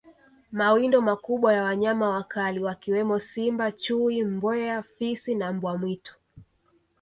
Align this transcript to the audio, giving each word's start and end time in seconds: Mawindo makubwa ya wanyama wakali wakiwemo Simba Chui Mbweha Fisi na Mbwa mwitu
Mawindo 0.51 1.01
makubwa 1.01 1.53
ya 1.53 1.63
wanyama 1.63 2.09
wakali 2.09 2.59
wakiwemo 2.63 3.19
Simba 3.19 3.71
Chui 3.71 4.23
Mbweha 4.23 4.83
Fisi 4.83 5.35
na 5.35 5.53
Mbwa 5.53 5.77
mwitu 5.77 6.15